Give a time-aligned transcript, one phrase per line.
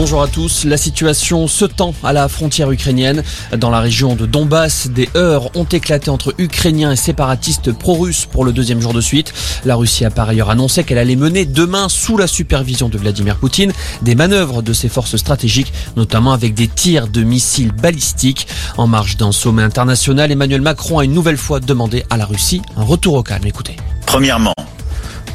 [0.00, 0.64] Bonjour à tous.
[0.64, 3.22] La situation se tend à la frontière ukrainienne.
[3.58, 8.46] Dans la région de Donbass, des heurts ont éclaté entre Ukrainiens et séparatistes pro-russes pour
[8.46, 9.34] le deuxième jour de suite.
[9.66, 13.36] La Russie a par ailleurs annoncé qu'elle allait mener demain, sous la supervision de Vladimir
[13.36, 18.46] Poutine, des manœuvres de ses forces stratégiques, notamment avec des tirs de missiles balistiques.
[18.78, 22.62] En marge d'un sommet international, Emmanuel Macron a une nouvelle fois demandé à la Russie
[22.74, 23.46] un retour au calme.
[23.46, 23.76] Écoutez.
[24.06, 24.54] Premièrement,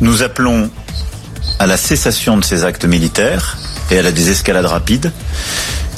[0.01, 0.71] nous appelons
[1.59, 3.59] à la cessation de ces actes militaires
[3.91, 5.11] et à la désescalade rapide.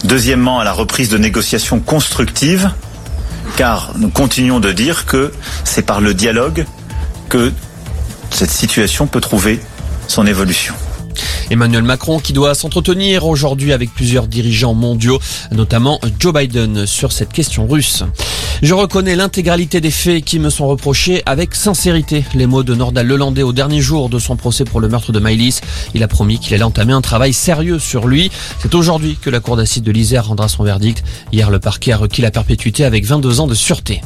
[0.03, 2.71] Deuxièmement, à la reprise de négociations constructives,
[3.55, 5.31] car nous continuons de dire que
[5.63, 6.65] c'est par le dialogue
[7.29, 7.51] que
[8.29, 9.59] cette situation peut trouver
[10.07, 10.73] son évolution.
[11.49, 15.19] Emmanuel Macron qui doit s'entretenir aujourd'hui avec plusieurs dirigeants mondiaux,
[15.51, 18.03] notamment Joe Biden sur cette question russe.
[18.63, 22.25] Je reconnais l'intégralité des faits qui me sont reprochés avec sincérité.
[22.33, 25.19] Les mots de Nordal Lelandais au dernier jour de son procès pour le meurtre de
[25.19, 25.61] Maïlis.
[25.93, 28.31] Il a promis qu'il allait entamer un travail sérieux sur lui.
[28.59, 31.03] C'est aujourd'hui que la cour d'assises de l'Isère rendra son verdict.
[31.31, 34.01] Hier, le parquet a requis la perpétuité avec 22 ans de sûreté.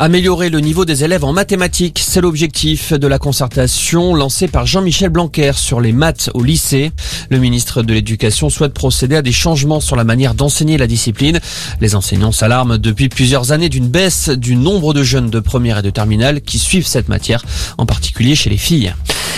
[0.00, 5.08] Améliorer le niveau des élèves en mathématiques, c'est l'objectif de la concertation lancée par Jean-Michel
[5.08, 6.92] Blanquer sur les maths au lycée.
[7.30, 11.40] Le ministre de l'Éducation souhaite procéder à des changements sur la manière d'enseigner la discipline.
[11.80, 15.82] Les enseignants s'alarment depuis plusieurs années d'une baisse du nombre de jeunes de première et
[15.82, 17.44] de terminale qui suivent cette matière,
[17.76, 18.94] en particulier chez les filles.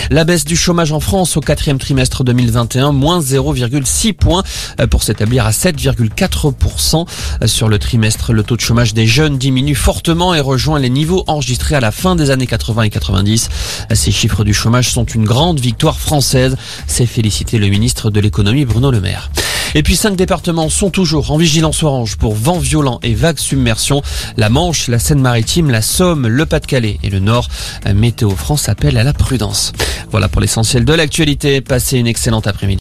[0.09, 4.43] La baisse du chômage en France au quatrième trimestre 2021, moins 0,6 points
[4.79, 7.07] euh, pour s'établir à 7,4%.
[7.43, 10.89] Euh, sur le trimestre, le taux de chômage des jeunes diminue fortement et rejoint les
[10.89, 13.49] niveaux enregistrés à la fin des années 80 et 90.
[13.91, 18.19] Euh, ces chiffres du chômage sont une grande victoire française, s'est félicité le ministre de
[18.19, 19.29] l'économie Bruno Le Maire.
[19.73, 24.01] Et puis cinq départements sont toujours en vigilance orange pour vents violents et vagues submersion.
[24.37, 27.47] La Manche, la Seine-Maritime, la Somme, le Pas-de-Calais et le Nord.
[27.93, 29.71] Météo France appelle à la prudence.
[30.09, 31.61] Voilà pour l'essentiel de l'actualité.
[31.61, 32.69] Passez une excellente après-midi.